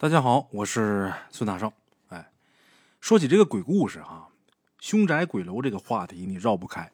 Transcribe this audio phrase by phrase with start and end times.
[0.00, 1.70] 大家好，我是孙大圣。
[2.08, 2.32] 哎，
[3.02, 4.30] 说起这个鬼故事哈，
[4.78, 6.90] 凶宅鬼楼这个话题你绕不开。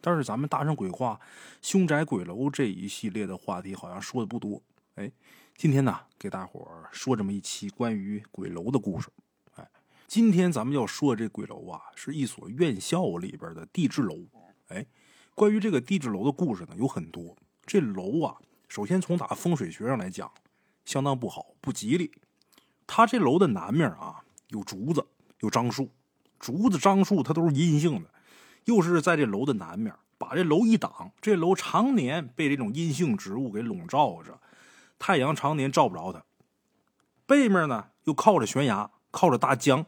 [0.00, 1.18] 但是咱们大圣鬼话
[1.60, 4.62] 凶宅鬼楼这一系列的话题好像说的不多。
[4.94, 5.10] 哎，
[5.56, 9.08] 今天呢，给大伙儿说这么一期关于鬼楼的故事。
[9.56, 9.68] 哎，
[10.06, 14.16] 今天咱们要说的这鬼楼啊，是一所院校里边的地质楼。
[14.68, 14.86] 哎，
[15.34, 17.36] 关于这个地质楼的故事呢，有很多。
[17.66, 18.36] 这楼啊，
[18.68, 20.30] 首先从打风水学上来讲，
[20.84, 22.12] 相当不好，不吉利。
[22.86, 25.04] 它这楼的南面啊，有竹子，
[25.40, 25.90] 有樟树，
[26.38, 28.10] 竹子、樟树它都是阴性的，
[28.64, 34.38] 又是在这楼的南面，把这楼一挡，这楼常年被这种阴性植物给笼罩着，
[34.98, 36.24] 太阳常年照不着它。
[37.26, 39.86] 背面呢又靠着悬崖，靠着大江，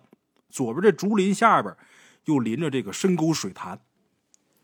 [0.49, 1.77] 左边这竹林下边
[2.25, 3.81] 又临着这个深沟水潭，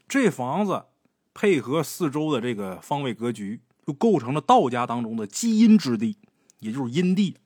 [0.09, 0.87] 这房子
[1.35, 6.17] 配合四周的这个方位格局，就构成了道家当中的积阴之地，
[6.61, 7.37] 也就是阴地。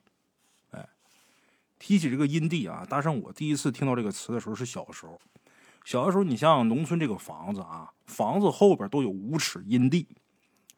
[1.87, 5.17] 提起这个阴地啊，大圣，我第一次听到这个词的时候是小时候。
[5.85, 10.09] 小的时候，你像农村这个房子啊，房子后边都有五尺阴地。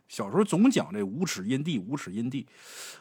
[0.07, 2.47] 小时候总讲这五尺阴地，五尺阴地，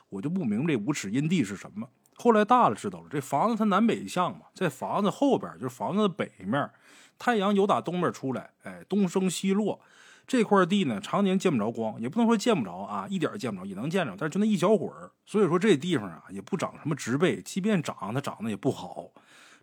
[0.07, 1.89] 我就不明白这五尺阴地是什么。
[2.15, 6.71] 后来大了知道了，这房子它南北向嘛，在房子后边就是房子的北面，
[7.19, 9.81] 太阳有打东边出来，哎，东升西落。
[10.27, 15.09] 这块地呢，常年见不着光，也不能说见不着啊，一点见不着，也能见着，但是就那一小会儿。
[15.25, 19.09] 所以说这地方啊，也不长什么植被，即便长，它长得也不好。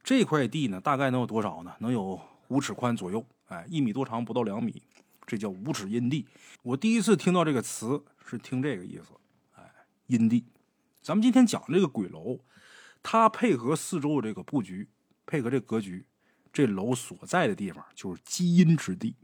[0.02, 1.74] 这块地呢，大概能有多少呢？
[1.80, 4.82] 能有五尺宽左右，哎，一米多长，不到两米，
[5.26, 6.26] 这叫五尺阴地。
[6.62, 9.12] 我第一次听到这个词是听这个意思，
[9.56, 9.62] 哎，
[10.06, 10.46] 阴地。
[11.02, 12.40] 咱们今天讲这个鬼楼，
[13.02, 14.88] 它配合四周的这个布局，
[15.26, 16.06] 配合这格局，
[16.50, 19.14] 这楼所在的地方就是积阴之地。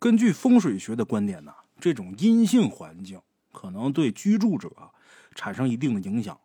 [0.00, 3.20] 根据风水学的观点呢，这种阴性环境
[3.52, 4.70] 可能对居住者
[5.34, 6.40] 产生一定的影响，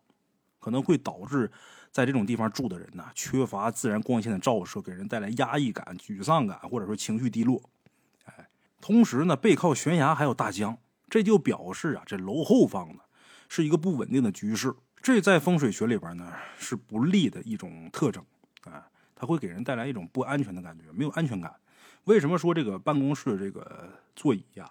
[0.60, 1.50] 可能会导致
[1.90, 7.62] 在这种地方住的人呢缺乏自然光线的照射，给人带来压抑感、沮丧感，或者说情绪低落。
[8.26, 8.46] 哎，
[8.82, 10.76] 同时呢，背靠悬崖还有大江，
[11.08, 13.00] 这就表示啊，这楼后方呢
[13.48, 18.22] 是一个不稳定的局势，这在风水学里边呢是不利的一种特征。
[18.64, 18.82] 哎，
[19.14, 21.54] 它会给人带来一种不安全的感觉，没有安全感。
[22.06, 24.70] 为什么说这个办公室这个座椅呀，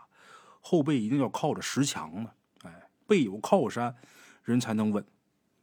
[0.62, 2.32] 后背一定要靠着石墙呢？
[2.64, 3.94] 哎，背有靠山，
[4.44, 5.06] 人才能稳。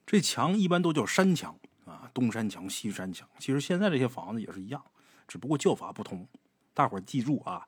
[0.05, 3.27] 这墙一般都叫山墙啊，东山墙、西山墙。
[3.39, 4.85] 其实现在这些房子也是一样，
[5.27, 6.29] 只不过叫法不同。
[6.75, 7.67] 大伙儿记住啊，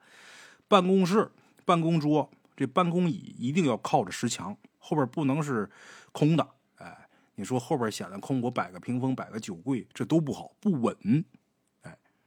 [0.68, 1.30] 办公室、
[1.64, 5.70] 办公桌、这办公椅一定要靠着石墙，后边不能是
[6.12, 6.46] 空的。
[6.76, 11.24] 哎，你说后边显得空，我摆个屏风、摆个酒柜，这都不好，不稳。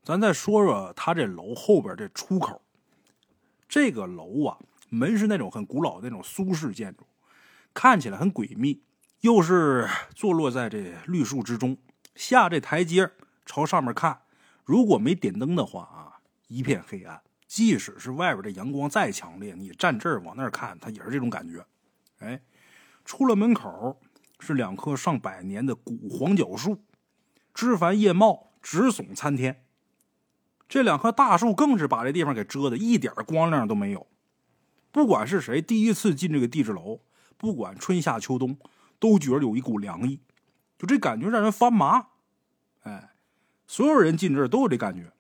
[0.08, 2.62] 咱再说说他这楼后边这出口，
[3.68, 4.58] 这个楼啊，
[4.88, 7.06] 门是那种很古老的那种苏式建筑，
[7.74, 8.82] 看起来很诡秘，
[9.20, 9.86] 又是
[10.16, 11.78] 坐落在这绿树之中。
[12.16, 13.12] 下这台阶
[13.46, 14.22] 朝上面看，
[14.64, 17.22] 如果没点灯的话啊，一片黑暗。
[17.46, 21.66] 即使是外边的阳光再强烈，你站这儿往那儿看，它也是这种感觉。
[22.20, 22.42] 哎，
[23.04, 24.00] 出了门口
[24.40, 26.82] 是两棵上百年的古黄角树，
[27.54, 29.66] 枝繁叶茂，直耸参天。
[30.68, 34.08] 这两棵大树更是把这地方给遮的一点光亮都没有。
[34.92, 37.02] 不管是谁第一次进这个地质楼，
[37.38, 38.58] 不管春夏秋冬，
[39.00, 40.20] 都觉得有一股凉意，
[40.78, 42.08] 就这感觉让人发麻。
[42.84, 43.12] 哎，
[43.68, 45.12] 所有人进这儿都有这感觉。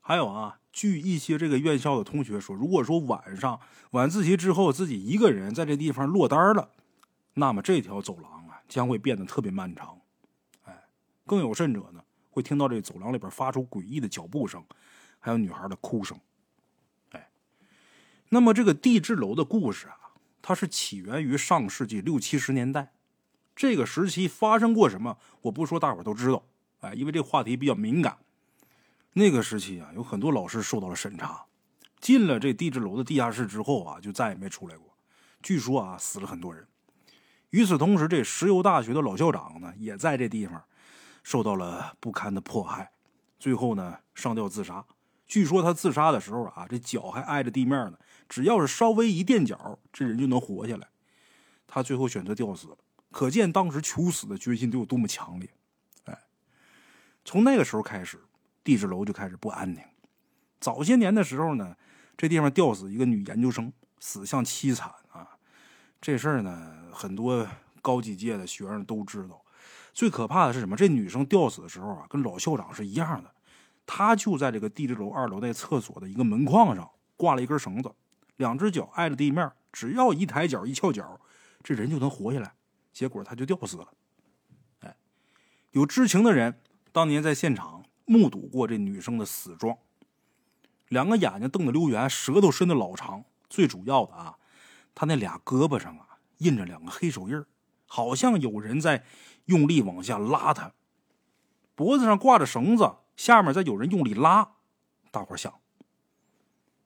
[0.00, 3.60] 还有啊，据一些这个院校的同学说，如果说晚上
[3.90, 6.70] 晚自习之后自己一个人在这地方落单了，
[7.34, 9.98] 那么这条走廊啊将会变得特别漫长。
[10.64, 10.84] 哎，
[11.24, 12.02] 更有甚者呢。
[12.36, 14.62] 会听到这走廊里边发出诡异的脚步声，
[15.18, 16.20] 还有女孩的哭声。
[17.12, 17.30] 哎，
[18.28, 19.96] 那么这个地质楼的故事啊，
[20.42, 22.92] 它是起源于上世纪六七十年代。
[23.54, 25.16] 这个时期发生过什么？
[25.40, 26.44] 我不说，大伙都知道。
[26.80, 28.18] 哎，因为这话题比较敏感。
[29.14, 31.46] 那个时期啊，有很多老师受到了审查，
[32.02, 34.94] 进了这地质楼的地下室之后啊，就再也没出来过。
[35.42, 36.68] 据说啊，死了很多人。
[37.48, 40.62] 与此同时，这石油大学的老校长呢，也在这地方。
[41.26, 42.92] 受到了不堪的迫害，
[43.36, 44.86] 最后呢上吊自杀。
[45.26, 50.86] 据说他自杀的时候啊，这脚还挨着地面呢，只要是稍微一垫脚，这人就能活下来。
[51.66, 52.68] 他最后选择吊死，
[53.10, 55.50] 可见当时求死的决心得有多么强烈。
[56.04, 56.16] 哎，
[57.24, 58.20] 从那个时候开始，
[58.62, 59.80] 地质楼就开始不安宁。
[60.60, 61.76] 早些年的时候呢，
[62.16, 65.36] 这地方吊死一个女研究生，死相凄惨啊。
[66.00, 67.44] 这事儿呢，很多
[67.82, 69.42] 高几届的学生都知道。
[69.96, 70.76] 最可怕的是什么？
[70.76, 73.34] 这女生吊死的时候啊，跟老校长是一样的，
[73.86, 77.90] 她就在这个地质楼二楼那厕所的一个门框上挂了一根绳子，
[78.36, 81.18] 两只脚挨着地面，只要一抬脚一翘脚，
[81.62, 82.52] 这人就能活下来。
[82.92, 83.88] 结果他就吊死了。
[84.80, 84.94] 哎，
[85.70, 86.60] 有知情的人
[86.92, 89.78] 当年在现场目睹过这女生的死状，
[90.88, 94.36] 两个眼睛瞪得溜圆，舌头伸得老长，最主要的啊，
[94.94, 97.42] 他那俩胳膊上啊印着两个黑手印
[97.86, 99.04] 好像有人在
[99.46, 100.72] 用力往下拉他。
[101.74, 104.52] 脖子上挂着绳子，下面再有人用力拉。
[105.10, 105.54] 大伙想，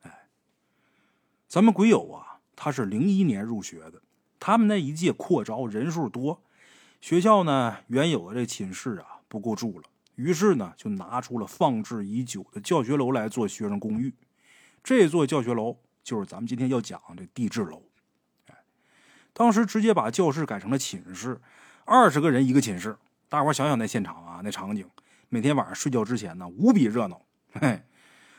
[0.03, 0.29] 哎，
[1.49, 4.03] 咱们鬼友啊，他是零一年入学的。
[4.39, 6.43] 他们那一届扩招人数多，
[7.01, 14.15] 学校呢原有的这寝室啊不够住了，于是呢就拿出了放置已久的教学楼来做学生公寓。
[14.83, 17.83] 这座教学楼就是咱们今天要讲这地质楼。
[19.33, 21.41] 当时直接把教室改成了寝室，
[21.85, 22.97] 二十个人一个寝室。
[23.29, 24.89] 大伙想想那现场啊，那场景，
[25.29, 27.23] 每天晚上睡觉之前呢无比热闹。
[27.53, 27.85] 嘿，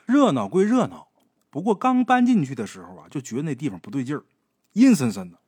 [0.05, 1.07] 热闹归热闹，
[1.49, 4.23] 不过刚搬进去的时候啊，就觉得那地方不对劲儿，
[4.73, 5.39] 阴森森的。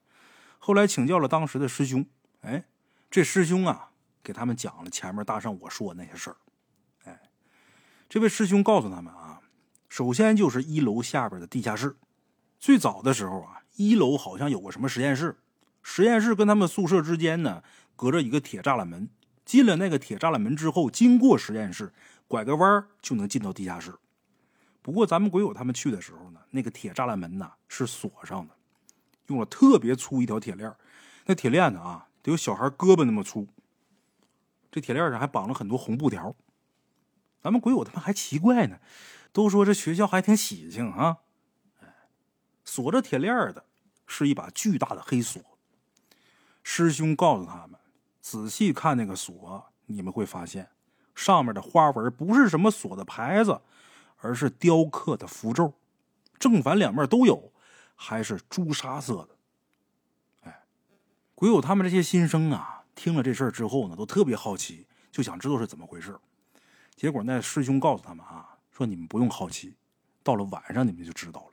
[0.60, 2.06] 后来请教了当时的师兄，
[2.42, 2.64] 哎，
[3.12, 3.90] 这师兄啊
[4.24, 6.38] 给他们讲了前面大圣我说的那些事儿，
[7.04, 7.20] 哎，
[8.08, 9.42] 这位师兄告诉他们啊，
[9.90, 11.98] 首先就是一楼下边的地下室，
[12.60, 15.38] 最早的时候啊，一楼好像有个什么实验室，
[15.82, 17.64] 实验室跟他们宿舍之间呢
[17.96, 19.10] 隔着一个铁栅栏门，
[19.46, 21.92] 进了那个铁栅栏门之后，经过实验室，
[22.28, 23.96] 拐个弯就能进到地下室。
[24.82, 28.54] 不过咱们鬼友他们去的时候呢，那个铁栅栏门呐是锁上的。
[29.28, 30.72] 用了特别粗一条铁链，
[31.26, 33.48] 那铁链子啊，得有小孩胳膊那么粗。
[34.70, 36.36] 这铁链上还绑了很多红布条。
[37.42, 38.80] 咱们鬼友他们还奇怪呢，
[39.32, 41.20] 都说这学校还挺喜庆啊。
[42.64, 43.66] 锁着铁链的
[44.08, 45.42] 是一把巨大的黑锁。
[46.64, 47.80] 师兄告诉他们，
[48.22, 50.70] 仔细看那个锁，你们会发现
[51.16, 53.62] 上面的花纹不是什么锁的牌子，
[54.18, 55.74] 而是雕刻的符咒，
[56.40, 57.52] 正反两面都有。
[57.96, 59.30] 还是朱砂色的，
[60.42, 60.64] 哎，
[61.36, 66.20] 鬼友他们这些新生啊，听了这事儿之后呢，都特别好奇，就想知道是怎么回事。
[66.96, 69.78] 结果那师兄告诉他们啊，说你们不用好奇，
[70.24, 71.53] 到了晚上你们就知道了。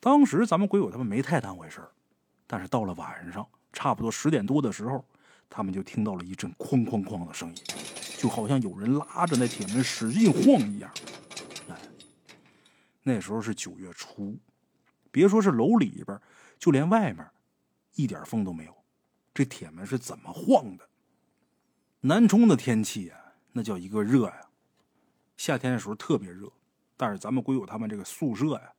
[0.00, 1.86] 当时咱们鬼友他们没太当回事
[2.46, 5.04] 但是到了晚上，差不多十点多的时候，
[5.48, 7.62] 他们就听到了一阵哐哐哐的声音，
[8.18, 10.90] 就好像有人拉着那铁门使劲晃一样。
[11.68, 11.76] 哎，
[13.02, 14.36] 那时候是九月初。
[15.12, 16.20] 别说是楼里边，
[16.58, 17.24] 就连外面，
[17.94, 18.74] 一点风都没有。
[19.34, 20.88] 这铁门是怎么晃的？
[22.00, 23.16] 南充的天气呀，
[23.52, 24.48] 那叫一个热呀！
[25.36, 26.50] 夏天的时候特别热，
[26.96, 28.72] 但是咱们鬼友他们这个宿舍呀，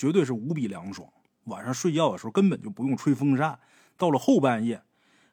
[0.00, 1.06] 绝对是无比凉爽。
[1.44, 3.60] 晚上睡觉的时候根本就不用吹风扇，
[3.98, 4.82] 到了后半夜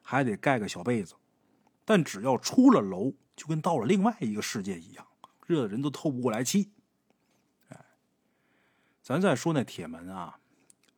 [0.02, 1.14] 还得盖个小被子。
[1.86, 5.06] 但只要出了楼，就跟到了另外一个世界一样，
[5.46, 6.70] 热的人都透不过来气。
[9.02, 10.38] 咱再说那铁门啊，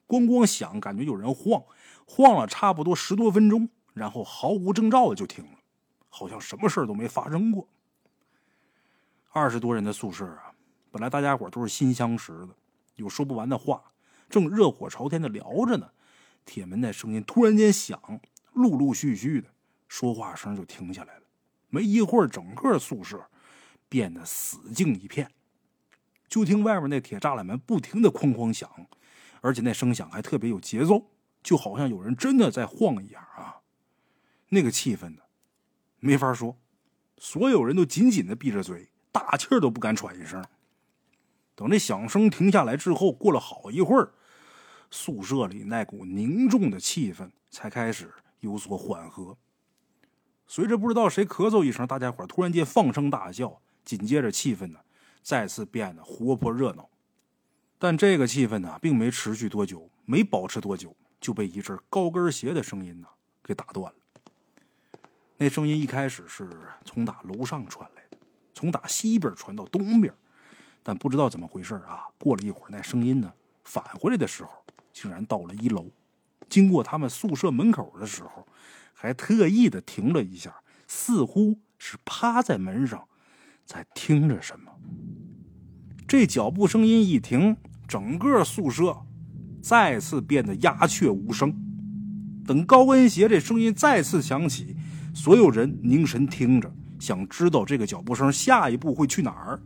[0.08, 1.62] 咣咣响，感觉有人晃，
[2.08, 5.58] 晃了差不多十多分钟，然后毫无征兆的就停了，
[6.08, 7.68] 好像什么事都没发生过。
[9.30, 10.52] 二十多人的宿舍啊，
[10.90, 12.48] 本来大家伙都是新相识的，
[13.00, 13.92] 有说不完的话，
[14.28, 15.90] 正热火朝天的聊着呢，
[16.44, 18.20] 铁门那声音突然间响，
[18.52, 19.48] 陆陆续续的
[19.88, 21.22] 说话声就停下来了。
[21.68, 23.28] 没一会儿，整个宿舍
[23.88, 25.30] 变得死静一片。
[26.28, 28.70] 就听外面那铁栅栏门不停的哐哐响，
[29.40, 31.06] 而且那声响还特别有节奏，
[31.42, 33.62] 就好像有人真的在晃一样啊！
[34.50, 35.22] 那个气氛呢，
[35.98, 36.56] 没法说，
[37.18, 40.44] 所有人都紧紧的闭着嘴，大气都不敢喘一声。
[41.60, 44.14] 等这响声停下来之后，过了好一会儿，
[44.90, 49.36] 宿舍里那股凝重的气氛才开始有所缓和。
[50.46, 54.78] 随着不知道谁咳嗽一声，大家伙突然间放声大笑，紧接着气氛呢。
[55.22, 56.88] 再次变得活泼热闹，
[57.78, 63.06] 但这个气氛呢，并没持续多久，没保持多久，就被一阵高跟鞋的声音呢
[63.44, 63.98] 给打断了。
[65.36, 66.48] 那声音一开始是
[66.86, 68.16] 从打楼上传来的，
[68.54, 70.10] 从打西边传到东边，
[70.82, 73.32] 但不知道怎么回事啊，过了一会儿，那声音呢
[73.64, 74.50] 返回来的时候，
[74.92, 75.86] 竟然到了一楼，
[76.48, 78.46] 经过他们宿舍门口的时候，
[78.92, 80.54] 还特意的停了一下，
[80.86, 83.06] 似乎是趴在门上。
[83.66, 84.72] 在听着什么？
[86.08, 87.56] 这脚步声音一停，
[87.86, 88.96] 整个宿舍
[89.62, 91.54] 再次变得鸦雀无声。
[92.44, 94.76] 等高跟鞋这声音再次响起，
[95.14, 96.68] 所有人凝神听着，
[96.98, 99.62] 想知道这个脚步声下一步会去哪儿。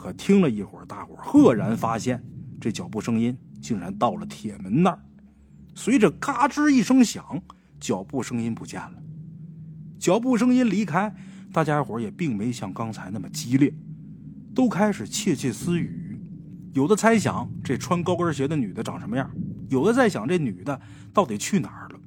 [0.00, 2.24] 可听了一会儿，大伙赫然发现，
[2.58, 4.98] 这脚步声音竟然到了铁门那儿。
[5.74, 7.38] 随着嘎吱一声响，
[7.78, 8.94] 脚步声音不见了。
[9.98, 11.14] 脚步声音离开。
[11.52, 13.74] 大家伙也并没像刚才那么激烈，
[14.54, 16.16] 都开始窃窃私语，
[16.72, 19.28] 有的猜想这穿高跟鞋的女的长什么样，
[19.68, 20.80] 有的在想这女的
[21.12, 22.00] 到底去哪儿了。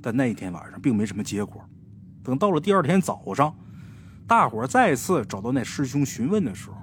[0.00, 1.62] 但那一天晚上并没什么结果。
[2.24, 3.54] 等到了第二天早上，
[4.28, 6.76] 大伙再次找到那师兄询问的时候，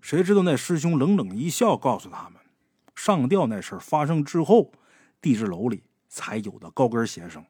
[0.00, 2.40] 谁知道那师兄冷冷一笑，告诉他们，
[2.96, 4.72] 上吊那事发生之后，
[5.20, 7.44] 地质楼里才有的高跟鞋声。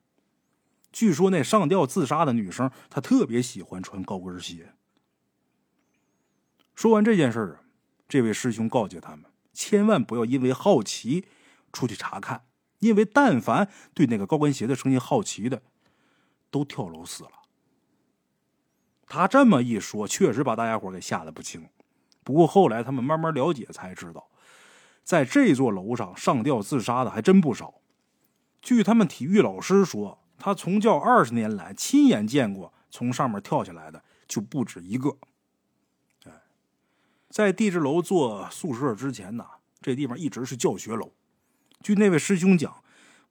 [0.92, 4.74] 据说那上吊自杀的女生，她特别喜欢穿高跟鞋。
[6.74, 7.64] 说完这件事啊，
[8.06, 9.24] 这位师兄告诫他们，
[9.54, 11.24] 千万不要因为好奇
[11.72, 12.44] 出去查看，
[12.80, 15.62] 因为但凡对那个高跟鞋的声音好奇的，
[16.50, 17.30] 都跳楼死了。
[19.12, 21.68] 他这么一说，确实把大家伙给吓得不轻。
[22.24, 24.28] 不过后来他们慢慢了解才知道，
[25.04, 27.74] 在这座楼上上吊自杀的还真不少。
[28.62, 30.18] 据他们体育老师说。
[30.38, 35.16] 他从教二十年来，亲眼见过从上面跳下来的就不止一个。
[36.24, 36.32] 哎，
[37.30, 39.46] 在地质楼做宿舍之前呢，
[39.80, 41.12] 这地方一直是教学楼。
[41.80, 42.82] 据那位师兄讲，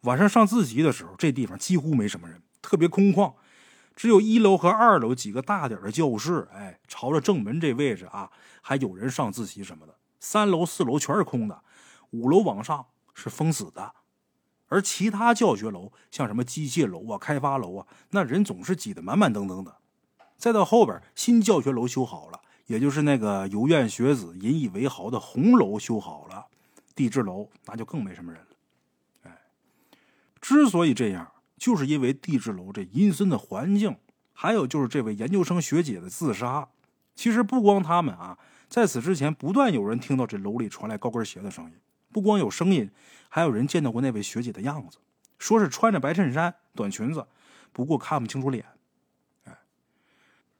[0.01, 3.33] 晚上上自习的时候，这地方几乎没什么人，特别空旷，
[3.95, 6.47] 只有一楼和二楼几个大点的教室。
[6.53, 8.31] 哎，朝着正门这位置啊，
[8.61, 9.95] 还有人上自习什么的。
[10.19, 11.63] 三楼、四楼全是空的，
[12.11, 13.93] 五楼往上是封死的。
[14.67, 19.75] 而其他教学楼，像什么机械楼啊、开发楼啊，那人总是挤得满满登登的。
[20.37, 26.47] 再到后边，新教学楼修好了，也就是那个游院学子引以为豪的红楼修好了，
[26.95, 28.47] 地质楼那就更没什么人了。
[29.23, 29.37] 哎，
[30.39, 31.29] 之所以这样，
[31.61, 33.95] 就是因为地质楼这阴森的环境，
[34.33, 36.67] 还有就是这位研究生学姐的自杀。
[37.13, 38.35] 其实不光他们啊，
[38.67, 41.73] 在此之前，不断有人听到这楼里传来高跟鞋的声音。
[42.11, 42.89] 不光有声音，
[43.29, 44.97] 还有人见到过那位学姐的样子，
[45.37, 47.27] 说是穿着白衬衫、短裙子，
[47.71, 48.65] 不过看不清楚脸。
[49.43, 49.59] 哎，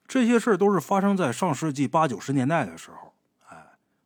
[0.08, 3.16] 这些事儿都是发生在上世纪八九十年代的时候。
[3.50, 3.58] 哎，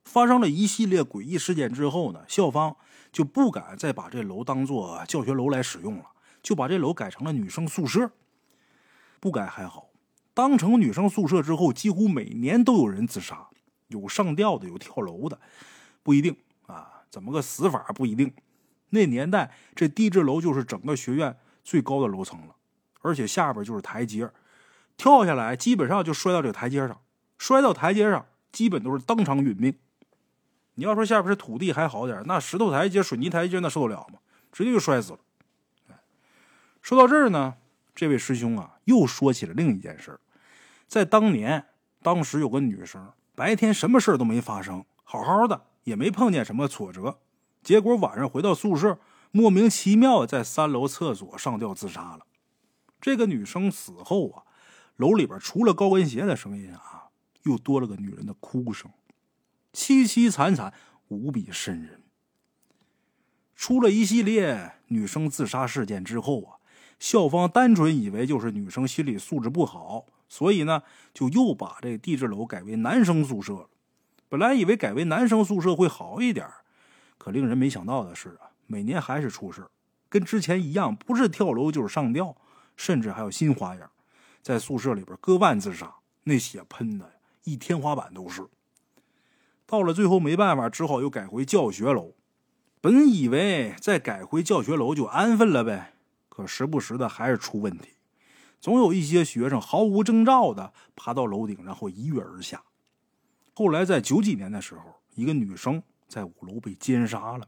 [0.06, 2.78] 发生了一系列诡异事件之后呢，校方
[3.12, 6.06] 就不敢再把这楼当做教学楼来使用了，
[6.46, 8.12] 就把这楼改成了女生宿舍。
[9.20, 9.90] 不改还好，
[10.36, 13.48] 当成女生宿舍之后，几乎每年都有人自杀，
[13.88, 15.40] 有上吊的，有跳楼的，
[16.04, 16.38] 不一定
[16.68, 17.02] 啊。
[17.10, 18.32] 怎么个死法不一定。
[18.92, 22.56] 那年代这地质楼就是整个学院最高的楼层了，
[23.02, 24.30] 而且下边就是台阶，
[24.96, 27.02] 跳下来基本上就摔到这个台阶上，
[27.40, 29.74] 摔到台阶上基本都是当场殒命。
[30.76, 34.20] 你要说下边是土地还好点，那石头台阶、水泥台阶那受得了吗？
[34.52, 35.20] 直接就摔死了。
[36.86, 37.56] 说到这儿呢，
[37.96, 40.20] 这位师兄啊又说起了另一件事儿
[40.88, 41.66] 在当年，
[42.04, 45.66] 当时有个女生白天什么事儿都没发生，好好的。
[45.86, 47.18] 也没碰见什么挫折，
[47.64, 49.00] 结果晚上回到宿舍，
[49.32, 52.28] 莫名其妙在三楼厕所上吊自杀了。
[53.02, 54.44] 这个女生死后啊，
[54.98, 57.06] 楼里边除了高跟鞋的声音啊，
[57.46, 58.92] 又多了个女人的哭声，
[59.74, 60.72] 凄凄惨惨，
[61.08, 62.04] 无比瘆人。
[63.56, 66.58] 出了一系列女生自杀事件之后啊，
[67.00, 70.84] 校方单纯以为就是女生心理素质不好，所以呢，
[71.14, 73.70] 就又把这地质楼改为男生宿舍了。
[74.28, 76.48] 本来以为改为男生宿舍会好一点，
[77.18, 79.68] 可令人没想到的是啊，每年还是出事
[80.10, 82.36] 跟之前一样，不是跳楼就是上吊，
[82.76, 83.90] 甚至还有新花样，
[84.42, 88.48] 在宿舍里边割腕自杀，那血喷的一天花板都是。
[89.68, 92.14] 到了最后没办法，只好又改回教学楼。
[92.82, 95.95] 本以为再改回教学楼就安分了呗，
[96.36, 97.92] 可时不时的还是出问题，
[98.60, 102.62] 总有一些学生毫无征兆的爬到楼顶，然后一跃而下。
[103.54, 107.48] 后来在九几年的时候，一个女生在五楼被奸杀了，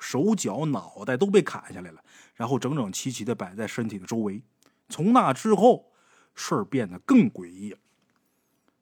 [0.00, 2.02] 手脚脑袋都被砍下来了，
[2.34, 4.42] 然后整整齐齐的摆在身体的周围。
[4.88, 5.92] 从那之后，
[6.34, 7.78] 事儿变得更诡异了。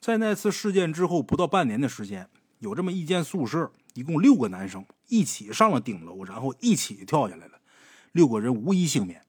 [0.00, 7.59] 在那次事件之后不到半年的时间，有这么一间宿舍，一共六个男生一起上了顶楼，然后一起跳下来了，
[8.12, 9.24] 六个人无一幸免。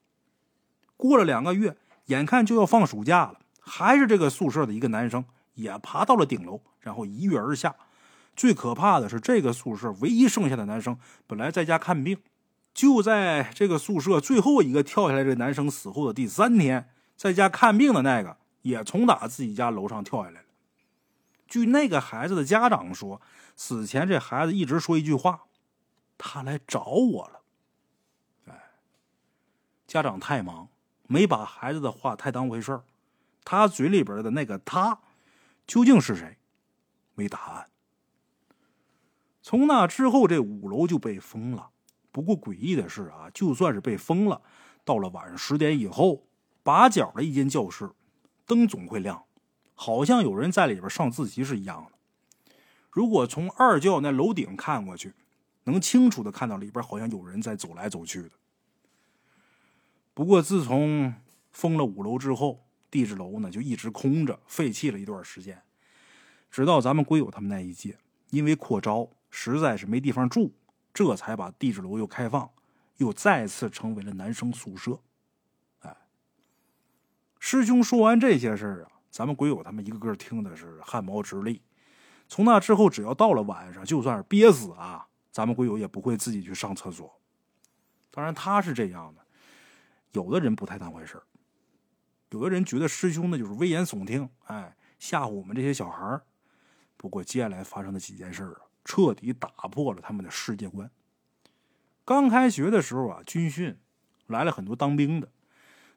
[0.96, 5.24] 过了两个月，眼看就要放暑假了，还是这个宿舍的一个男生。
[5.54, 7.76] 也爬到了顶楼，然后一跃而下。
[8.34, 12.16] 最可怕的是，这个宿舍唯一剩下的男生本来在家看病，
[12.72, 20.46] 就在这个宿舍最后一个跳下来这男生死后的第三天，在家看病的那个也从打自己家楼上跳下来了。
[21.46, 23.20] 据那个孩子的家长说，
[23.54, 25.42] 死前这孩子一直说一句话
[26.16, 27.41] ：“他来找我了。”
[29.92, 30.70] 家长太忙，
[31.06, 32.82] 没把孩子的话太当回事儿。
[33.44, 34.98] 他嘴里边的那个他。
[35.66, 36.38] 究竟是谁？
[37.14, 37.68] 没答案。
[39.42, 41.68] 从那之后，这五楼就被封了。
[42.10, 44.40] 不过诡异的是啊，就算是被封了，
[44.82, 46.22] 到了晚上十点以后，
[46.62, 47.90] 把角的一间教室，
[48.46, 49.24] 灯总会亮，
[49.74, 52.54] 好像有人在里边上自习是一样的。
[52.90, 55.12] 如果从二教那楼顶看过去，
[55.64, 58.30] 能清楚的看到里边好像有人在走来走去的。
[60.14, 61.14] 不过自从
[61.50, 65.62] 封了五楼之后，地质楼呢就一直空着，废弃了一段时间。
[66.50, 67.96] 直到咱们归友他们那一届，
[68.30, 70.54] 因为扩招实在是没地方住，
[70.92, 72.50] 这才把地质楼又开放，
[72.98, 75.00] 又再次成为了男生宿舍。
[75.80, 75.96] 哎，
[77.38, 81.62] 师兄说完这些事儿啊，咱们鬼友他们一个个听的是汗毛直立。
[82.28, 87.18] 从那之后，只要到了晚上，就算是憋死啊，咱们鬼友也不会自己去上厕所。
[88.10, 89.21] 当然，他是这样的，
[90.12, 91.20] 有的人不太当回事
[92.30, 96.20] 有的人觉得师兄呢就是危言耸听，哎，吓唬我们这些小孩。
[96.96, 100.90] 不过接下来发生的几件事啊，彻底打破了他们的世界观。
[102.04, 103.76] 刚开学的时候啊，军训
[104.26, 105.30] 来了很多当兵的，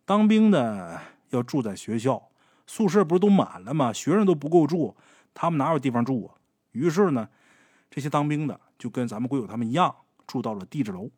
[0.04, 2.30] 当兵的要住在学校
[2.68, 3.94] 宿舍，不是都满了吗？
[3.94, 4.96] 学生都不够住，
[5.34, 6.36] 他们哪有地方住啊？
[6.72, 7.30] 于是呢，
[7.90, 9.96] 这些当兵的就跟咱们鬼友他们一样，
[10.28, 11.10] 住到了地质楼。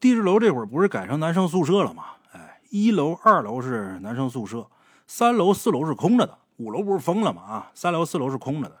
[0.00, 2.04] 地质楼这会儿不是改成男生宿舍了吗？
[2.32, 4.66] 哎，一楼、二楼是男生宿舍，
[5.06, 7.42] 三楼、四楼是空着的，五楼不是封了吗？
[7.42, 8.80] 啊，三楼、四楼是空着的。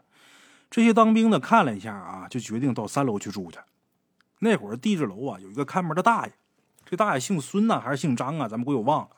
[0.70, 3.58] 这些当兵的看了一下啊，就决定到三楼去住去。
[4.38, 6.32] 那会儿地质楼啊，有一个看门的大爷，
[6.86, 8.48] 这大爷姓孙呢，还是姓张啊？
[8.48, 9.10] 咱们鬼友忘了。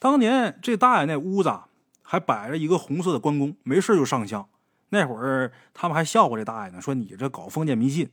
[0.00, 1.56] 当年这大爷那屋子
[2.02, 4.48] 还摆着一个红色的关公，没事就上香。
[4.88, 8.10] 那会儿他们还笑话这大爷呢，说你这搞封建迷信。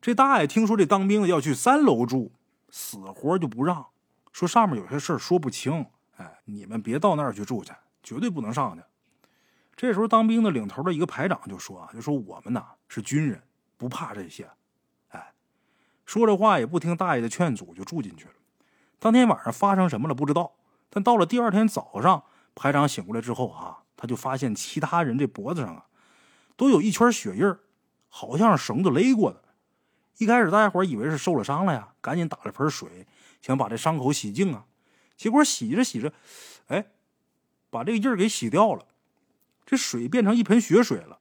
[0.00, 2.32] 这大爷听说这当兵的要去三楼住，
[2.70, 3.86] 死活就不让，
[4.32, 5.86] 说上面有些事说不清。
[6.16, 8.82] 哎，你们别到那儿去住去，绝对不能上去。
[9.76, 13.42] 这时候，当兵的领头的一个排长就说：“啊，就说我们呐是军人，
[13.76, 14.48] 不怕这些。”
[15.08, 15.32] 哎，
[16.06, 18.32] 说这话也不听大爷的劝阻，就住进去了。
[18.98, 20.52] 当天晚上发生什么了不知道，
[20.88, 25.86] 但到了第二天早上，排长醒过来之后啊，他就发现其他人这脖子上啊
[26.56, 27.54] 都有一圈血印
[28.08, 29.44] 好像是绳子勒过的。
[30.20, 33.06] 一开始大家伙以为是受了伤了呀，赶紧打了盆水，
[33.40, 34.66] 想把这伤口洗净啊。
[35.16, 36.12] 结果洗着洗着，
[36.66, 36.84] 哎，
[37.70, 38.84] 把这个印儿给洗掉了。
[39.64, 41.18] 这水变成一盆血水了，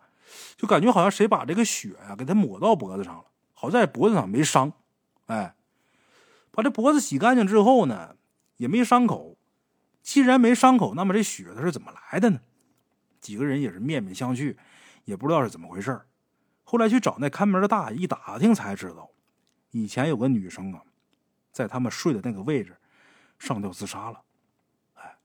[0.58, 3.24] 就感觉好像谁把这个血呀给他抹到脖子上了。
[3.54, 4.74] 好在脖子上没伤，
[5.28, 5.56] 哎，
[6.52, 8.18] 把这脖子洗干净之后呢，
[8.58, 9.38] 也没伤口。
[10.04, 12.42] 既然没伤口，那么这血它是怎么来的呢？
[13.22, 14.58] 几个人也是面面相觑，
[15.06, 16.02] 也不知道是怎么回事
[16.70, 19.10] 后来去找那看门的大爷一打听，才知道，
[19.72, 20.84] 以前有个女生啊，
[21.52, 22.78] 在他们睡的那个位置
[23.40, 24.22] 上吊自杀了。
[24.94, 25.18] 哎，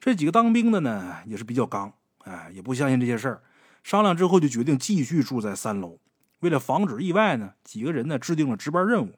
[0.00, 1.92] 这几个当兵的呢，也是比较刚。
[2.24, 3.42] 哎，也不相信这些事儿，
[3.84, 6.00] 商量之后就决定继续住在三楼。
[6.40, 9.12] 为了防止意外呢，几个人呢制定了值班任务，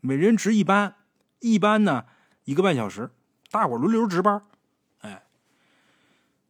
[0.00, 0.94] 每人值一班，
[1.40, 2.06] 一班呢
[2.44, 3.10] 一个半小时，
[3.50, 4.42] 大伙轮流值班。
[5.00, 5.24] 哎，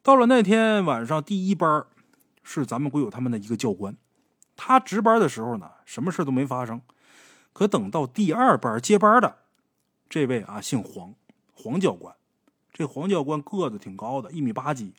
[0.04, 1.84] 到了那天晚上，第一班
[2.44, 3.96] 是咱们鬼友他们的一个教官，
[4.56, 6.80] 他值班的时候呢，什么事都没发生。
[7.52, 9.38] 可等到第二班接班的
[10.08, 11.14] 这位啊，姓黄，
[11.54, 12.14] 黄教官。
[12.72, 14.94] 这黄教官个子挺高的，一米八几。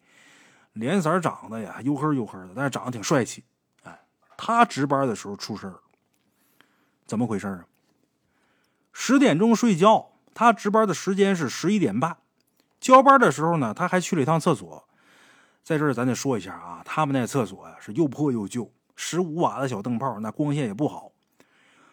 [0.74, 3.44] 脸色长得呀，黝黑黝黑的，但是长得挺帅气。
[3.84, 4.06] 哎，
[4.38, 5.82] 他值班的时候出事了，
[7.06, 7.66] 怎么回事啊？
[8.92, 12.18] 十点钟睡觉，他值班的时间是十一点半。
[12.80, 14.88] 交班的时候呢，他还去了一趟厕所。
[15.64, 21.12] 在这儿咱得说一下啊，他们那厕所呀是又破又旧，十五瓦的小灯泡，那光线也不好。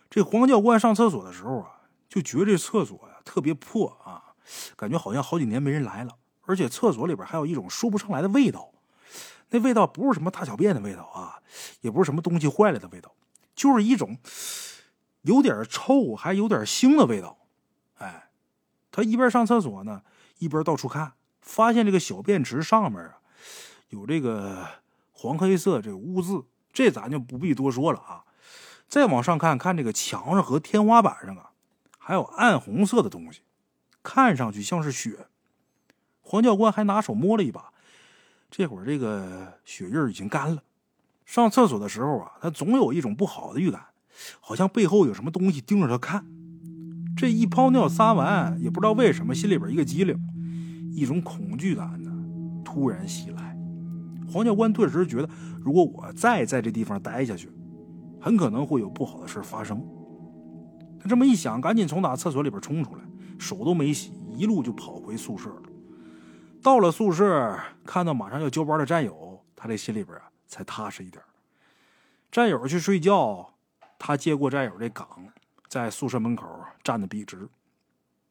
[0.08, 4.34] 这黄教官上厕所的时候啊，就觉得这厕所呀特别破啊，
[4.76, 8.70] 感觉好像好几年没人来了，而且厕所里边还有一种说不上来的味道。
[9.50, 11.40] 那味道不是什么大小便的味道啊，
[11.80, 13.14] 也不是什么东西坏了的味道，
[13.54, 14.18] 就是一种
[15.22, 17.38] 有点臭还有点腥的味道。
[17.98, 18.30] 哎，
[18.90, 20.02] 他一边上厕所呢，
[20.38, 23.18] 一边到处看，发现这个小便池上面啊
[23.88, 24.66] 有这个
[25.10, 28.24] 黄黑色这个污渍，这咱就不必多说了啊。
[28.88, 31.50] 再往上看看这个墙上和天花板上啊，
[31.98, 33.40] 还有暗红色的东西，
[34.02, 35.26] 看上去像是血。
[36.20, 37.72] 黄教官还拿手摸了一把。
[38.50, 40.62] 这会儿这个血印已经干了。
[41.24, 43.86] 上厕所的时候啊，他总有一种不好的预感，
[44.40, 46.26] 好像背后有什么东西盯着他看。
[47.16, 50.18] 这一泡尿撒完，也不知道为什么心里边一个激灵，
[50.94, 52.12] 一种恐惧感呢
[52.62, 53.56] 突然袭来。
[54.32, 55.28] 黄教官顿时觉得，
[55.60, 57.52] 如果我再在这地方待下去，
[58.18, 59.86] 很可能会有不好的事发生。
[60.98, 63.02] 他这么一想，赶紧从打厕所里边冲出来，
[63.38, 65.62] 手都没洗，一路就跑回宿舍了。
[66.62, 71.22] 到了宿舍，看到马上要交班的战友，他这心里边啊才踏实一点。
[72.30, 73.54] 战友去睡觉，
[73.98, 75.06] 他接过战友这岗，
[75.68, 76.46] 在宿舍门口
[76.82, 77.48] 站得笔直。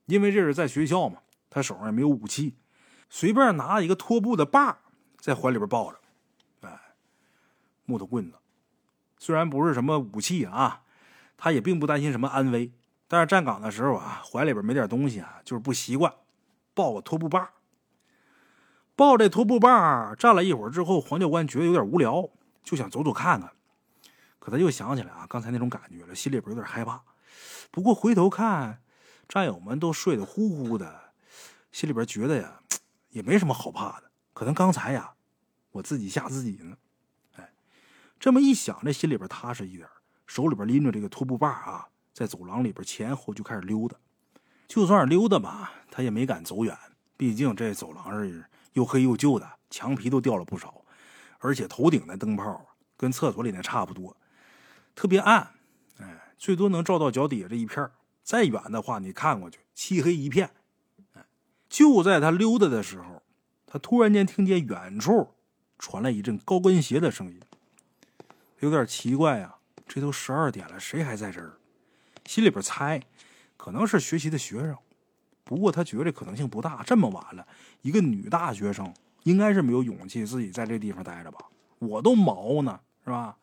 [0.07, 1.17] 因为这是在学校嘛，
[1.49, 2.55] 他手上也没有武器，
[3.09, 4.79] 随便拿了一个拖布的把
[5.21, 5.99] 在怀里边抱着。
[6.61, 6.77] 哎，
[7.85, 8.37] 木头棍子，
[9.17, 10.81] 虽然不是什么武器啊，
[11.37, 12.73] 他也并不担心什么安危。
[13.07, 16.13] 但是站岗的时候啊，怀里边没点东西啊，就是不习惯，
[16.73, 17.51] 抱个拖布把。
[18.95, 22.29] 抱这拖布把站了一会儿之后，黄教官觉得有点无聊，
[22.63, 23.51] 就想走走看看。
[24.39, 27.03] 可他又想起来啊，刚才那种感觉了，心里边有点害怕。
[27.69, 28.81] 不过回头看，
[29.27, 31.13] 战友们都睡得呼呼的，
[31.71, 32.59] 心里边觉得呀，
[33.09, 34.10] 也没什么好怕的。
[34.41, 35.13] 可能刚才呀，
[35.69, 36.75] 我自己吓自己呢。
[37.35, 37.53] 哎，
[38.19, 39.87] 这么一想，这心里边踏实一点，
[40.25, 41.87] 手里边拎着这个拖布把啊。
[42.11, 43.95] 在走廊里边前后就开始溜达，
[44.67, 46.75] 就算是溜达吧，他也没敢走远。
[47.15, 50.83] 毕竟这走廊是又黑又旧的，墙皮都掉了不少，
[51.37, 52.65] 而且头顶的灯泡
[52.97, 54.17] 跟厕所里那差不多，
[54.95, 55.51] 特别暗，
[55.99, 57.87] 哎，最多能照到脚底下这一片
[58.23, 60.49] 再远的话，你看过去漆黑一片。
[61.13, 61.27] 哎，
[61.69, 63.20] 就在他溜达的时候，
[63.71, 65.29] 他突然间听见远处
[65.79, 67.39] 传来一阵高跟鞋的声音，
[68.59, 69.55] 有点奇怪呀，
[69.87, 71.53] 这都十二点了，谁还在这儿？
[72.25, 73.01] 心里边猜，
[73.55, 74.75] 可能是学习的学生，
[75.45, 76.83] 不过他觉得可能性不大。
[76.83, 77.47] 这么晚了，
[77.81, 81.39] 一个女大学生应该是没有勇气自己在这地方待着吧？
[81.79, 83.37] 我都毛呢，是吧？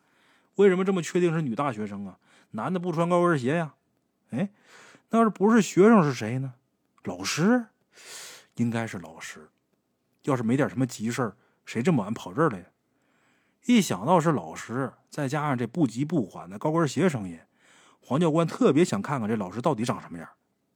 [0.56, 2.18] 为什么这么确定是女大学生啊？
[2.50, 3.74] 男的不穿高跟鞋呀？
[4.32, 4.50] 哎，
[5.08, 6.52] 那要是不是学生是谁呢？
[7.04, 7.64] 老师，
[8.56, 9.48] 应该是老师。
[10.28, 11.32] 要是没点什么急事
[11.64, 12.66] 谁这么晚跑这儿来呀？
[13.66, 17.38] 一想到是老师，再加上这不急不缓的高跟鞋声音。
[18.00, 20.28] 黄教官特别想看看这老师到底长什么样，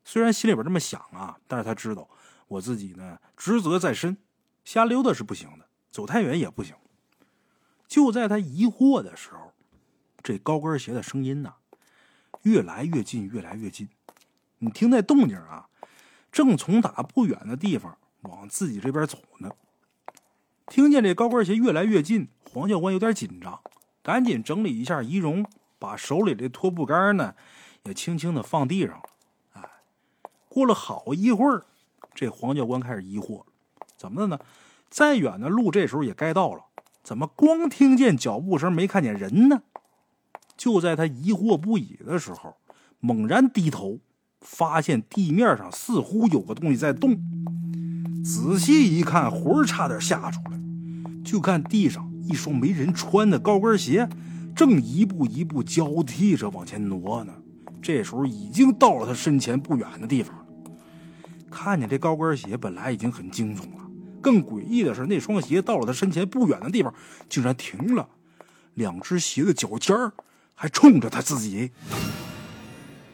[0.04, 2.08] 虽然心里边这么想啊，但是他知道
[2.48, 4.16] 我自己呢职责在身，
[4.64, 6.74] 瞎溜达是不行的，走太远也不行。
[7.86, 9.52] 就在他疑惑的时候，
[10.22, 11.54] 这高跟鞋的声音呢
[12.42, 13.88] 越来越近，越来越近。
[14.58, 15.68] 你听那动静啊，
[16.30, 19.50] 正从打不远的地方往自己这边走呢。
[20.66, 23.60] 听见这高跟鞋越来越近，黄教官有点紧张，
[24.02, 25.44] 赶紧整理一下仪容。
[25.78, 27.34] 把手里的拖布杆呢，
[27.82, 29.02] 也轻轻的放地上了。
[29.54, 29.68] 哎，
[30.48, 31.64] 过了好一会儿，
[32.14, 33.42] 这黄教官开始疑惑：
[33.96, 34.38] 怎么的呢？
[34.88, 36.66] 再远的路这时候也该到了，
[37.02, 39.62] 怎么光听见脚步声没看见人呢？
[40.56, 42.56] 就在他疑惑不已的时候，
[43.00, 43.98] 猛然低头，
[44.40, 47.18] 发现地面上似乎有个东西在动。
[48.22, 50.60] 仔细一看，魂儿差点吓出来。
[51.24, 54.08] 就看地上一双没人穿的高跟鞋。
[54.54, 57.32] 正一步一步交替着往前挪呢，
[57.80, 60.44] 这时候已经到了他身前不远的地方了。
[61.50, 66.92] 看见这高跟鞋本来已经很惊悚了，更诡异的是，那双鞋到了他身前不远的地方，
[67.30, 68.06] 竟然停了，
[68.74, 70.12] 两只鞋的脚尖儿
[70.54, 71.70] 还冲着他自己。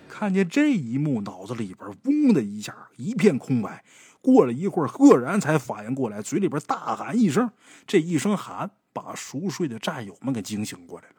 [0.09, 3.85] 看见这一幕，脑子里边嗡的一下，一片空白。
[4.21, 7.51] 过了一会儿，赫然才反应过来，嘴里边大喊一声，
[7.87, 11.15] 这一声喊把熟睡的战友们给惊醒过来了。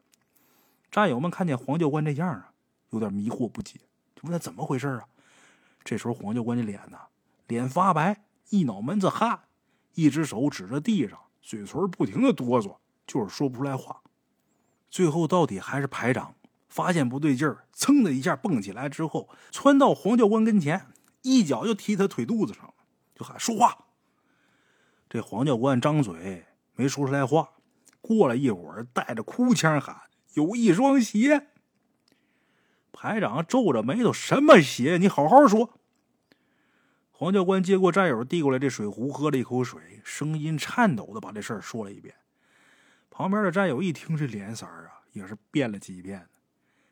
[0.92, 2.52] 战友们看见黄教官这样啊，
[2.90, 3.80] 有点迷惑不解，
[4.16, 5.04] 就问他怎么回事啊？
[5.84, 6.98] 这时候黄教官的脸呢，
[7.48, 9.40] 脸发白，一脑门子汗，
[9.94, 14.02] 一只手指着地上，嘴唇不停的哆嗦，就是说不出来话。
[14.90, 16.36] 最后到底还是排长
[16.68, 20.88] 发现不对劲儿，噌的一下蹦起来之后，窜到黄教官跟前，
[21.22, 22.74] 一脚就踢他腿肚子上，
[23.20, 23.78] 就喊说话。
[25.10, 27.50] 这黄教官张嘴没说出来话，
[28.00, 30.04] 过了一会儿，带着哭腔喊。
[30.36, 31.48] 有一双鞋，
[32.94, 34.98] 排长皱着眉头：“什么鞋？
[34.98, 35.78] 你好好说。”
[37.12, 42.16] 黄教官接过战友递过来这水壶，喝了一口水，声音颤抖的把这事儿说了一遍。
[43.10, 46.30] 旁边的战友一听，这脸色啊，也是变了几遍。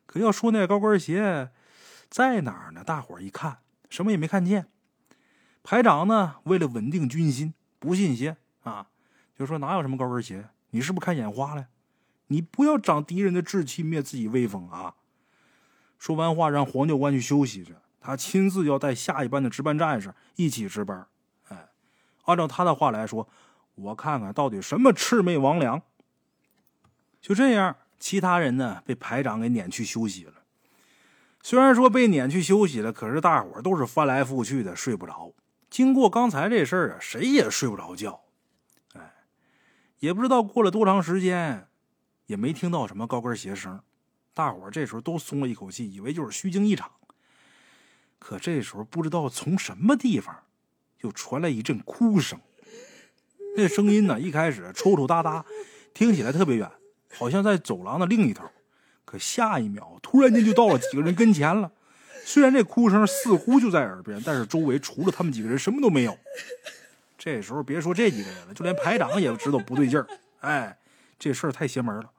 [0.05, 1.51] 可要说那高跟鞋
[2.09, 2.83] 在哪儿呢？
[2.83, 3.59] 大伙儿一看，
[3.89, 4.67] 什么也没看见。
[5.69, 8.87] 排长呢，为了稳定军心，不信邪啊，
[9.37, 10.47] 就说哪有什么高跟鞋？
[10.69, 11.67] 你是不是看眼花了？
[12.27, 14.95] 你不要长敌人的志气，灭自己威风啊！
[15.99, 21.05] 说完话，让黄教官去休息去，他亲自要带下一班的值班战士一起值班。
[21.49, 21.67] 哎，
[22.23, 23.27] 按照他的话来说，
[23.75, 25.81] 我看看到底什么魑魅魍魉。
[27.19, 30.35] 就这样，其他人呢被排长给撵去休息了。
[31.43, 35.33] 虽然说被撵去休息了，可是大伙都是翻来覆去的睡不着。
[35.69, 38.21] 经过刚才这事儿啊，谁也睡不着觉。
[38.93, 39.13] 哎，
[39.99, 41.67] 也不知道过了多长时间。
[42.27, 43.79] 也没听到什么高跟鞋声，
[44.33, 46.91] 大伙儿这时候都松了一口气，以为就是虚惊一场。
[48.19, 50.35] 可这时候不知道从什么地方，
[50.99, 52.37] 又传来一阵哭声。
[53.55, 55.45] 那声音呢，一开始抽抽搭搭，
[55.93, 56.69] 听起来特别远，
[57.13, 58.43] 好像在走廊的另一头。
[59.05, 61.71] 可下一秒，突然间就到了几个人跟前了。
[62.27, 66.17] 虽然这哭声似乎就在耳边，但是周围除了他们几个人，什么都没有。
[67.17, 70.05] 这时候别说这几个人了，就连排长也知道不对劲儿。
[70.41, 70.77] 哎，
[71.17, 72.11] 这事儿太邪门了。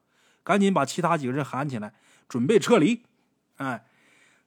[0.43, 1.93] 赶紧把其他几个人喊起来，
[2.27, 3.05] 准备撤离。
[3.57, 3.85] 哎，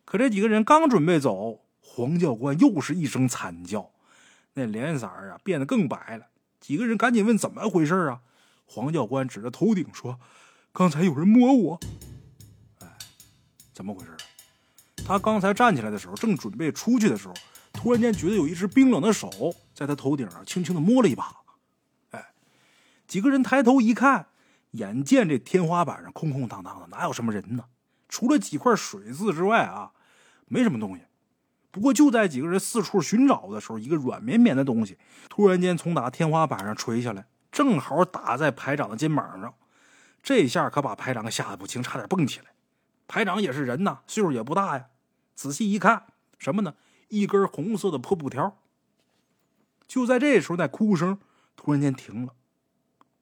[0.03, 3.91] 可这几个人刚准备走，黄教官又是一声惨叫，
[4.55, 6.25] 那脸色啊变得更白了。
[6.59, 8.21] 几个人赶紧问怎么回事啊？
[8.65, 10.19] 黄教官指着头顶说
[10.73, 11.79] ：“刚才有人摸我。”
[12.81, 12.87] 哎，
[13.71, 14.11] 怎么回事？
[15.11, 17.33] 他刚才站起来的时候，正准备出去的时候，
[17.73, 19.29] 突然间觉得有一只冰冷的手
[19.73, 21.35] 在他头顶上轻轻的摸了一把。
[22.11, 22.31] 哎，
[23.07, 24.27] 几个人抬头一看，
[24.71, 27.65] 眼见这天花板上空空荡荡的，哪有什么人呢？
[28.07, 29.91] 除了几块水渍之外啊，
[30.47, 31.03] 没什么东西。
[31.71, 34.97] 不过就在几个人四处寻找的时候，一个软绵绵的东西
[35.27, 39.53] 突然间从打天花板上垂下来，正好打在排长的肩膀上。
[40.23, 42.45] 这下可把排长吓得不轻，差点蹦起来。
[43.09, 44.85] 排长也是人呐，岁数也不大呀。
[45.41, 46.03] 仔细一看，
[46.37, 46.75] 什么呢？
[47.09, 48.59] 一根红色的破布条。
[49.87, 51.17] 就在这时候，那哭声
[51.55, 52.33] 突然间停了。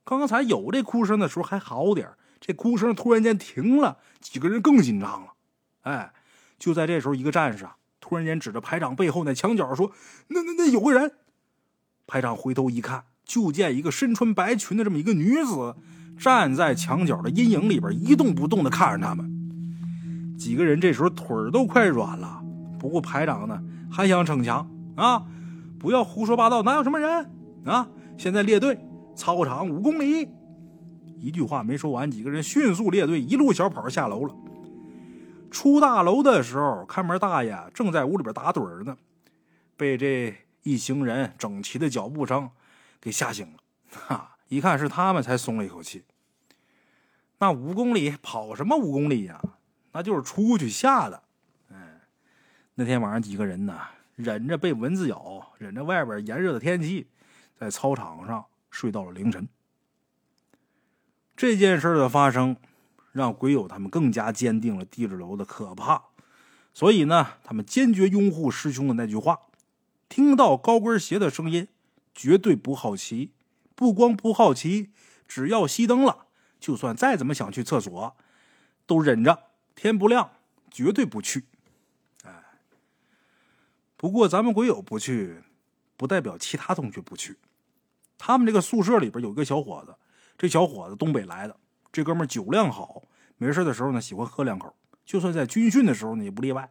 [0.04, 2.10] 刚才有这哭声的时候还好点
[2.42, 5.34] 这哭声突然间停了，几个人更紧张了。
[5.84, 6.12] 哎，
[6.58, 7.78] 就在这时候，一个战士啊。
[8.02, 9.94] 突然间指着排长背后那墙角说
[10.28, 11.16] ：“那那那有个人！”
[12.06, 15.78] 排长回头一看，就见一个身穿白裙的这么一个女子
[16.20, 19.39] 站在墙角的阴影里边，一动不动的看着他们。
[20.40, 22.42] 几个人这时候腿都快软了。
[22.80, 25.22] 不过排长呢还想逞强啊！
[25.78, 27.30] 不要胡说八道，哪有什么人
[27.66, 27.88] 啊？
[28.18, 28.80] 现在列队，
[29.16, 30.30] 操场五公里。
[31.18, 34.34] 一句话没说完，几个人迅速列队，一路小跑下楼了。
[35.52, 38.98] 出大楼的时候，看门大爷正在屋里边打盹呢，
[39.76, 42.50] 被这一行人整齐的脚步声
[43.02, 43.54] 给吓醒了。
[44.08, 46.06] 哈，一看是他们，才松了一口气。
[47.40, 49.42] 那五公里跑什么五公里呀？
[49.92, 51.24] 那就是出去吓的。
[51.70, 52.00] 嗯，
[52.76, 53.80] 那天晚上几个人呢，
[54.16, 57.08] 忍着被蚊子咬，忍着外边炎热的天气，
[57.56, 59.48] 在操场上睡到了凌晨。
[61.36, 62.56] 这件事的发生。
[63.12, 66.04] 让鬼友他们更加坚定了地质楼的可怕，
[66.76, 69.40] 所以呢，他们坚决拥护师兄的那句话：
[70.08, 71.68] 听到高跟鞋的声音，
[72.14, 73.34] 绝对不好奇。
[73.74, 74.92] 不光不好奇，
[75.28, 76.28] 只要熄灯了，
[76.60, 78.16] 就算再怎么想去厕所，
[78.86, 79.49] 都忍着，
[79.82, 80.30] 天不亮
[80.70, 81.46] 绝对不去。
[82.26, 82.44] 哎，
[83.96, 85.42] 不过咱们鬼友不去，
[85.96, 87.38] 不代表其他同学不去。
[88.18, 89.96] 他们这个宿舍里边有一个小伙子，
[90.38, 91.56] 这小伙子东北来的。
[91.94, 93.04] 这哥们酒量好，
[93.38, 96.70] 没事的时候呢喜欢喝两口，就算在军训的时候呢也不例外。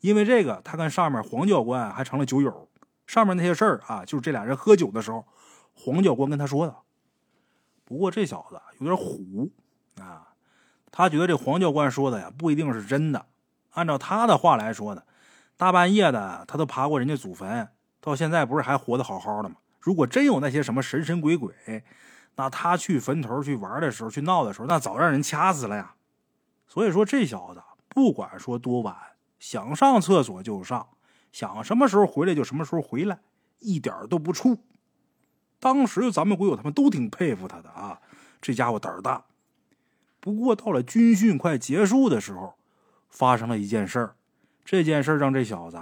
[0.00, 2.68] 因为这个，他跟上面黄教官还成了酒友。
[3.06, 5.24] 上面那些事儿啊，就是这俩人喝酒的时候，
[5.74, 6.76] 黄教官跟他说的。
[7.84, 9.48] 不过这小子有点虎
[10.00, 10.27] 啊，
[10.90, 13.26] 他觉得这黄教官说的呀不一定是真的。
[13.70, 15.02] 按照他的话来说呢，
[15.56, 17.68] 大半夜的他都爬过人家祖坟，
[18.00, 19.56] 到现在不是还活得好好的吗？
[19.80, 21.54] 如果真有那些什么神神鬼鬼。
[22.40, 25.94] 那他去坟头去玩的时候，去闹的时候，那早让人掐死了呀。
[26.68, 28.94] 所以说，这小子不管说多晚，
[29.40, 30.86] 想上厕所就上，
[31.32, 33.18] 想什么时候回来就什么时候回来，
[33.58, 34.56] 一点都不怵。
[35.58, 38.00] 当时咱们鬼友他们都挺佩服他的啊，
[38.40, 39.24] 这家伙胆儿大。
[40.20, 42.54] 不过到了军训快结束的时候，
[43.08, 44.16] 发生了一件事儿，
[44.64, 45.78] 这件事让这小子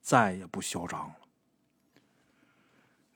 [0.00, 1.14] 再也不嚣张了。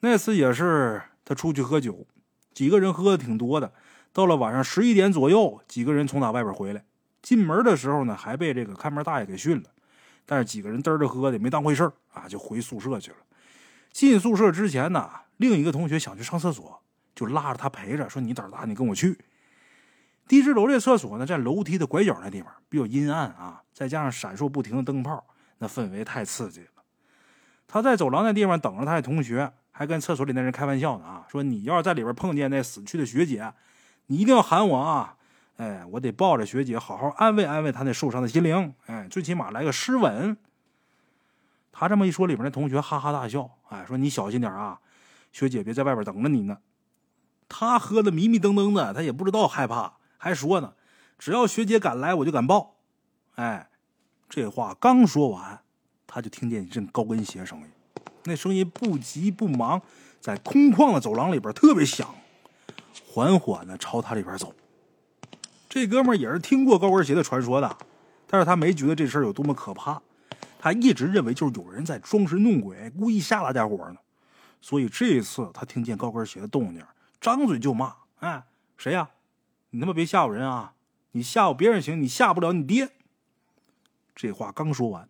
[0.01, 2.07] 那次也是他出去喝酒。
[2.53, 3.73] 几个人喝的挺多的，
[4.12, 6.85] 到了晚上十一点左右，几个人从那外边回来，
[7.23, 9.70] 进门的时候呢，还被这个看门大爷给训了。
[10.27, 13.16] 但是几个人嘚着喝的，没当回事啊，就回宿舍去了。
[13.92, 16.83] 进宿舍之前呢，另一个同学想去上厕所，
[17.14, 19.16] 就拉着他陪着，说：“你胆大，你跟我去。”
[20.30, 25.24] 地质楼这厕所呢，在楼梯的拐角那地方，比较阴暗啊，再加上闪烁不停的灯泡，
[25.58, 26.84] 那氛围太刺激了。
[27.66, 29.52] 他在走廊那地方等着他的同学。
[29.72, 33.50] 还跟厕所里那人开玩笑呢啊，说你要是在里边碰见那死去的学姐，
[34.08, 35.16] 你一定要喊我啊！
[35.56, 40.36] 哎，我得抱着学姐好好安慰安慰她那受伤的心灵，哎，最起码来个湿吻。
[41.72, 44.78] 他这么一说，里边那同学哈哈大笑，哎，说你小心点啊，
[45.32, 46.58] 学姐别在外边等着你呢。
[47.48, 50.74] 他喝的迷迷瞪瞪的，他也不知道害怕，还说呢，
[51.18, 52.76] 只要学姐敢来，我就敢报。
[53.37, 53.70] 哎，
[54.28, 55.59] 这话刚说完，
[56.06, 57.66] 他就听见一阵高跟鞋声音。
[58.24, 59.80] 那声音不急不忙，
[60.20, 62.14] 在空旷的走廊里边特别响，
[63.09, 64.52] 缓缓的朝他这边走。
[65.70, 67.78] 这哥们也是听过高跟鞋的传说的，
[68.26, 70.02] 但是他没觉得这事儿有多么可怕，
[70.59, 73.96] 他一直认为就是有人在装神弄鬼，故意吓大家伙呢。
[74.61, 76.85] 所以这一次他听见高跟鞋的动静，
[77.22, 78.44] 张嘴就骂：“哎，
[78.76, 79.09] 谁呀？
[79.70, 80.74] 你他妈别吓唬人啊！
[81.12, 82.90] 你吓唬别人行，你吓不了你爹。”
[84.14, 85.09] 这话刚说完，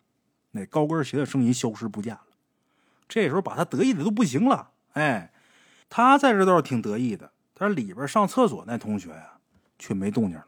[0.52, 2.22] 那高跟鞋的声音消失不见了。
[3.08, 5.32] 这时候把他得意的都不行了，哎，
[5.88, 9.38] 他在这倒是挺得意的，但是里边上厕所那同学呀，
[9.78, 10.46] 却没动静了。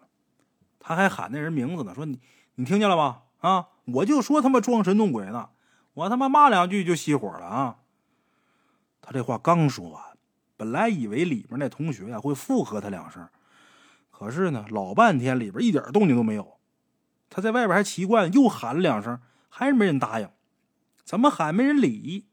[0.79, 2.20] 他还喊那人名字呢，说你
[2.55, 3.22] 你听见了吧？
[3.40, 5.51] 啊，我就说他妈装神弄鬼呢，
[5.94, 7.79] 我他妈骂两句就熄火了啊！
[9.01, 10.01] 他这话刚说完，
[10.57, 13.29] 本来以为里边那同学呀会附和他两声，
[14.12, 16.59] 可是呢，老半天里边一点动静都没有。
[17.29, 20.31] 他在外边还奇怪，又喊了两声，还是没人答应。
[21.03, 22.29] 怎么喊没人理？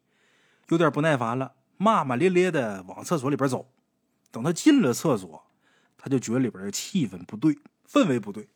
[0.67, 3.71] 有点不耐烦了，骂骂咧咧的往厕所里边走。
[4.29, 5.47] 等他进了厕所，
[5.97, 7.57] 他就觉得里边的气氛不对，
[7.89, 8.49] 氛围不对。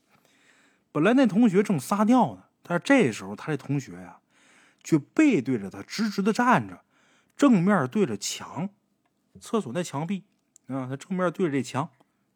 [0.92, 4.20] 本来那同学正撒尿呢，但是这时候他这同学呀，
[4.84, 6.84] 却背对着他直直的站着，
[7.36, 8.70] 正面对着墙，
[9.40, 10.26] 厕所那墙壁
[10.68, 11.90] 啊，他正面对着这墙，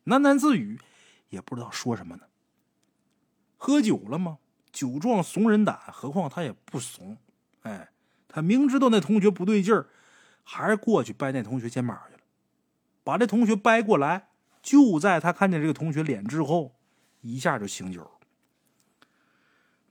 [0.08, 0.80] 喃喃自语，
[1.30, 2.24] 也不知道说什么呢。
[3.58, 4.39] 喝酒了吗？
[4.72, 7.17] 酒壮怂人胆，何况他也不怂。
[7.62, 7.89] 哎，
[8.28, 9.88] 他明知道那同学不对劲儿，
[10.43, 12.22] 还是过去掰那同学肩膀去了，
[13.04, 14.30] 把这同学掰过来。
[14.62, 16.76] 就在他看见这个同学脸之后，
[17.22, 18.12] 一下就醒酒。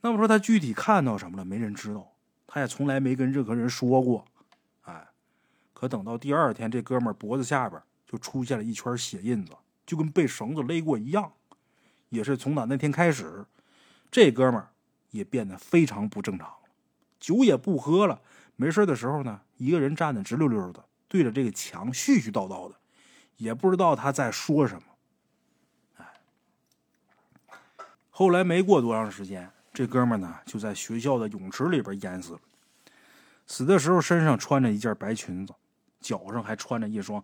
[0.01, 1.43] 那么说他具体看到什么了？
[1.43, 2.13] 没人知道，
[2.45, 4.25] 他也从来没跟任何人说过。
[4.81, 5.07] 哎，
[5.73, 9.53] 可等到第二天，这哥们脖子下边就出现了一圈血印子，
[9.87, 11.33] 就跟被绳子勒过一样。
[12.09, 13.43] 也是从打那天开始，
[14.11, 14.63] 这哥们
[15.09, 16.69] 也变得非常不正常了，
[17.19, 18.21] 酒也不喝了。
[18.55, 22.75] 没事的时候呢，一个人站得直溜溜的，对着这个墙絮絮叨叨的。
[23.35, 24.83] 也不知道他在说什么，
[25.97, 26.05] 哎。
[28.09, 32.39] 后来没过多长时间，这哥们呢就在学校的泳池里边淹死了。
[33.45, 35.53] 死的时候身上穿着一件白裙子，
[35.99, 37.23] 脚上还穿着一双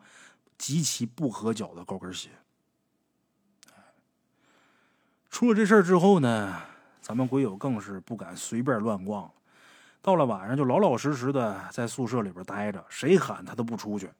[0.57, 2.29] 极其不合脚的高跟鞋。
[5.33, 6.61] 出了这事儿之后呢，
[7.01, 9.27] 咱们鬼友更是不敢随便乱逛。
[9.99, 14.11] 到了晚上就老老实实的在宿舍里边待着，谁喊他都不出去。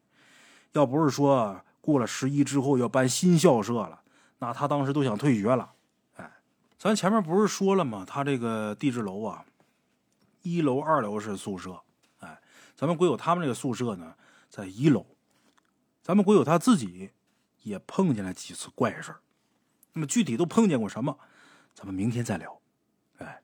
[0.72, 1.62] 要不是说。
[1.82, 4.00] 过了十一之后要搬新校舍了，
[4.40, 5.70] 那他当时都想退学了。
[6.16, 6.32] 哎，
[6.78, 8.06] 咱前面不是说了吗？
[8.08, 9.44] 他这个地质楼啊，
[10.44, 11.78] 一楼、二楼是宿舍。
[12.20, 12.40] 哎，
[12.74, 14.16] 咱们鬼友他们这个宿舍呢，
[14.50, 15.06] 在一楼。
[16.02, 17.12] 咱们鬼友他自己
[17.64, 19.14] 也碰见了几次怪事
[19.94, 21.18] 那么具体都碰见过什么？
[21.74, 22.60] 咱们明天再聊。
[23.20, 23.42] 哎，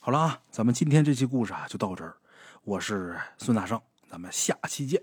[0.00, 2.16] 好了啊，咱们今天这期故事啊就到这儿。
[2.62, 5.02] 我是孙大圣，咱们下期见。